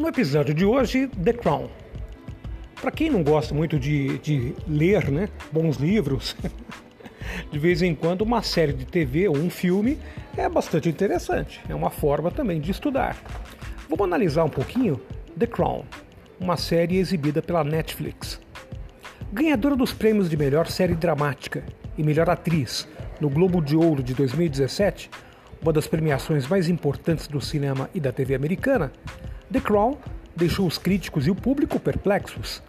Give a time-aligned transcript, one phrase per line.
[0.00, 1.68] No episódio de hoje, The Crown.
[2.80, 6.34] Para quem não gosta muito de, de ler né, bons livros,
[7.52, 9.98] de vez em quando uma série de TV ou um filme
[10.38, 11.60] é bastante interessante.
[11.68, 13.14] É uma forma também de estudar.
[13.90, 14.98] Vamos analisar um pouquinho
[15.38, 15.84] The Crown,
[16.40, 18.40] uma série exibida pela Netflix.
[19.30, 21.62] Ganhadora dos prêmios de melhor série dramática
[21.98, 22.88] e melhor atriz
[23.20, 25.10] no Globo de Ouro de 2017,
[25.60, 28.90] uma das premiações mais importantes do cinema e da TV americana,
[29.52, 29.98] The Crown
[30.36, 32.62] deixou os críticos e o público perplexos.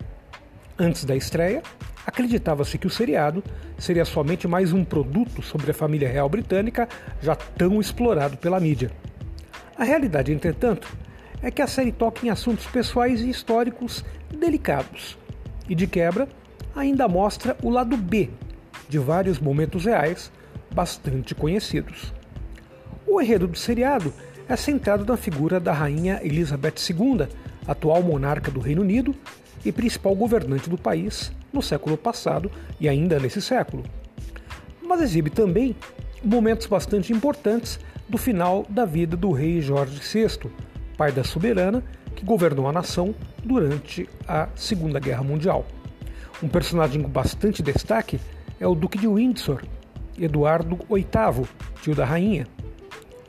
[0.80, 1.62] Antes da estreia,
[2.06, 3.44] acreditava-se que o seriado
[3.78, 6.90] seria somente mais um produto sobre a família real britânica
[7.22, 8.92] já tão explorado pela mídia.
[9.78, 10.88] A realidade, entretanto,
[11.42, 14.04] é que a série toca em assuntos pessoais e históricos
[14.36, 15.18] delicados
[15.70, 16.28] e, de quebra,
[16.76, 18.30] ainda mostra o lado B
[18.90, 20.32] de vários momentos reais
[20.74, 22.14] bastante conhecidos.
[23.06, 24.14] O enredo do seriado
[24.52, 27.26] é centrado na figura da rainha Elizabeth II,
[27.66, 29.16] atual monarca do Reino Unido
[29.64, 33.84] e principal governante do país no século passado e ainda nesse século.
[34.82, 35.74] Mas exibe também
[36.22, 40.52] momentos bastante importantes do final da vida do rei Jorge VI,
[40.98, 41.82] pai da soberana
[42.14, 43.16] que governou a nação
[43.46, 45.66] durante a Segunda Guerra Mundial.
[46.44, 48.20] Um personagem com bastante destaque
[48.60, 49.64] é o Duque de Windsor,
[50.20, 51.48] Eduardo VIII,
[51.82, 52.46] tio da rainha.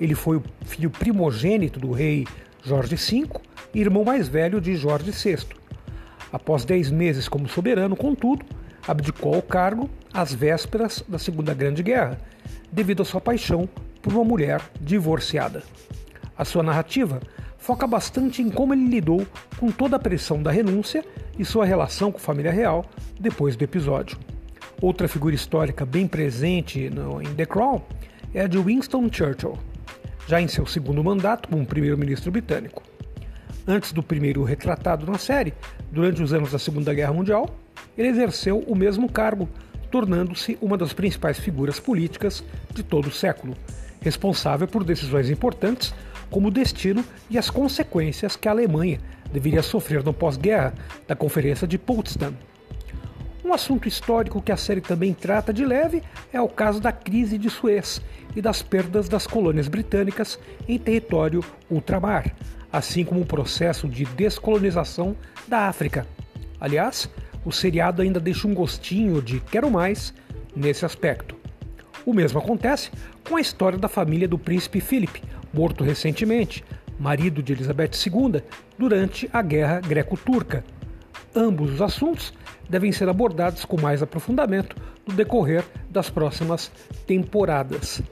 [0.03, 2.27] Ele foi o filho primogênito do rei
[2.65, 3.29] Jorge V
[3.73, 5.47] e irmão mais velho de Jorge VI.
[6.33, 8.45] Após dez meses como soberano, contudo,
[8.89, 12.19] abdicou ao cargo às vésperas da Segunda Grande Guerra,
[12.73, 13.69] devido à sua paixão
[14.03, 15.63] por uma mulher divorciada.
[16.37, 17.21] A sua narrativa
[17.57, 19.25] foca bastante em como ele lidou
[19.57, 21.05] com toda a pressão da renúncia
[21.39, 22.85] e sua relação com a família real
[23.21, 24.19] depois do episódio.
[24.81, 27.83] Outra figura histórica bem presente no, em The Crown
[28.35, 29.57] é a de Winston Churchill
[30.27, 32.83] já em seu segundo mandato como primeiro-ministro britânico.
[33.67, 35.55] Antes do primeiro retratado na série,
[35.91, 37.49] durante os anos da Segunda Guerra Mundial,
[37.97, 39.49] ele exerceu o mesmo cargo,
[39.91, 42.43] tornando-se uma das principais figuras políticas
[42.75, 43.57] de todo o século,
[44.01, 45.95] responsável por decisões importantes
[46.31, 48.99] como o destino e as consequências que a Alemanha
[49.33, 50.75] deveria sofrer no pós-guerra
[51.07, 52.35] da Conferência de Potsdam.
[53.45, 57.37] Um assunto histórico que a série também trata de leve é o caso da crise
[57.37, 58.01] de Suez
[58.37, 60.39] e das perdas das colônias britânicas
[60.69, 62.33] em território ultramar,
[62.73, 65.17] assim como o processo de descolonização
[65.49, 66.07] da África.
[66.61, 67.11] Aliás,
[67.45, 70.15] o seriado ainda deixa um gostinho de quero mais
[70.55, 71.37] nesse aspecto.
[72.07, 72.91] O mesmo acontece
[73.29, 75.23] com a história da família do príncipe Philip,
[75.53, 76.65] morto recentemente,
[76.99, 78.41] marido de Elizabeth II,
[78.79, 80.65] durante a Guerra Greco-Turca.
[81.35, 82.33] Ambos os assuntos
[82.69, 84.77] devem ser abordados com mais aprofundamento
[85.07, 86.71] no decorrer das próximas
[87.07, 88.03] temporadas.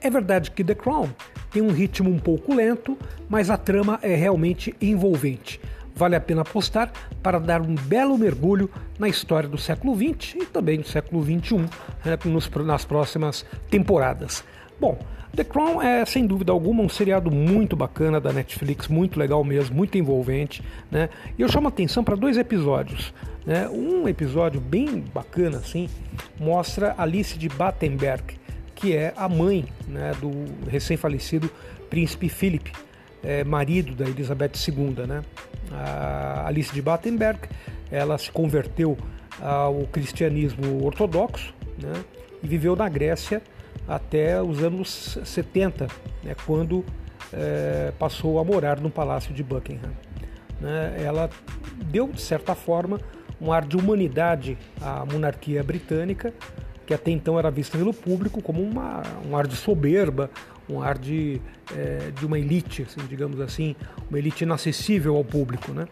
[0.00, 1.10] É verdade que The Crown
[1.50, 2.96] tem um ritmo um pouco lento,
[3.28, 5.60] mas a trama é realmente envolvente.
[5.94, 10.46] Vale a pena apostar para dar um belo mergulho na história do século XX e
[10.46, 11.60] também do século XXI
[12.04, 12.18] né,
[12.64, 14.44] nas próximas temporadas.
[14.78, 14.98] Bom,
[15.36, 19.76] The Crown é sem dúvida alguma um seriado muito bacana da Netflix, muito legal mesmo,
[19.76, 21.10] muito envolvente, né?
[21.38, 23.12] E eu chamo atenção para dois episódios,
[23.44, 23.68] né?
[23.68, 25.90] Um episódio bem bacana assim
[26.40, 28.38] mostra Alice de Battenberg,
[28.74, 30.30] que é a mãe né, do
[30.70, 31.50] recém-falecido
[31.90, 32.72] príncipe Philip,
[33.22, 35.22] é, marido da Elizabeth II, né?
[35.70, 37.40] A Alice de Battenberg,
[37.90, 38.96] ela se converteu
[39.38, 41.92] ao cristianismo ortodoxo, né?
[42.42, 43.42] E viveu na Grécia
[43.86, 45.86] até os anos 70,
[46.22, 46.84] né, quando
[47.32, 49.90] é, passou a morar no Palácio de Buckingham.
[50.60, 51.30] Né, ela
[51.86, 53.00] deu, de certa forma,
[53.40, 56.32] um ar de humanidade à monarquia britânica,
[56.86, 60.30] que até então era vista pelo público como uma, um ar de soberba,
[60.68, 61.40] um ar de,
[61.74, 63.76] é, de uma elite, assim, digamos assim,
[64.08, 65.72] uma elite inacessível ao público.
[65.72, 65.86] Né?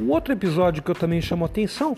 [0.00, 1.96] Um outro episódio que eu também chamo a atenção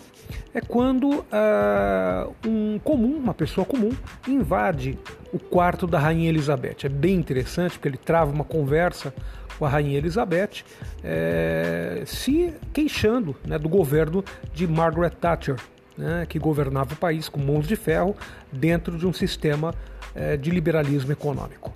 [0.53, 3.91] é quando uh, um comum, uma pessoa comum,
[4.27, 4.97] invade
[5.31, 6.77] o quarto da Rainha Elizabeth.
[6.83, 9.13] É bem interessante porque ele trava uma conversa
[9.57, 10.63] com a Rainha Elizabeth,
[11.03, 15.55] é, se queixando né, do governo de Margaret Thatcher,
[15.95, 18.15] né, que governava o país com mãos de ferro
[18.51, 19.73] dentro de um sistema
[20.15, 21.71] é, de liberalismo econômico.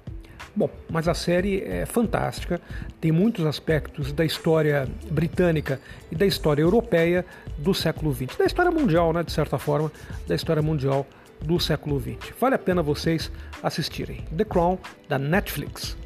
[0.56, 2.60] Bom, mas a série é fantástica,
[3.00, 5.80] tem muitos aspectos da história britânica
[6.10, 7.26] e da história europeia
[7.58, 9.92] do século XX, da história mundial, né, de certa forma,
[10.26, 11.06] da história mundial
[11.42, 12.34] do século XX.
[12.40, 14.26] Vale a pena vocês assistirem.
[14.36, 14.78] The Crown,
[15.08, 15.98] da Netflix.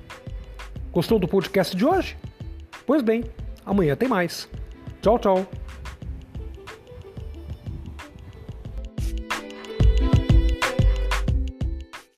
[0.92, 2.18] Gostou do podcast de hoje?
[2.86, 3.24] Pois bem,
[3.66, 4.50] amanhã tem mais.
[5.02, 5.48] Tchau, tchau.